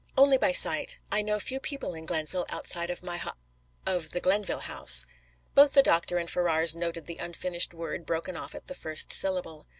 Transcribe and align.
"Only 0.17 0.39
by 0.39 0.51
sight. 0.51 0.97
I 1.11 1.21
know 1.21 1.37
few 1.39 1.59
people 1.59 1.93
in 1.93 2.07
Glenville 2.07 2.47
outside 2.49 2.89
of 2.89 3.03
my 3.03 3.17
ho 3.17 3.33
of 3.85 4.09
the 4.09 4.19
Glenville 4.19 4.61
House." 4.61 5.05
Both 5.53 5.73
the 5.73 5.83
doctor 5.83 6.17
and 6.17 6.27
Ferrars 6.27 6.73
noted 6.73 7.05
the 7.05 7.19
unfinished 7.19 7.71
word 7.71 8.03
broken 8.03 8.35
off 8.35 8.55
at 8.55 8.65
the 8.65 8.73
first 8.73 9.13
syllable. 9.13 9.67